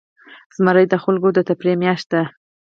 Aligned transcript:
زمری 0.55 0.85
د 0.89 0.95
خلکو 1.03 1.27
د 1.33 1.39
تفریح 1.49 1.75
میاشت 1.81 2.07
ده. 2.13 2.21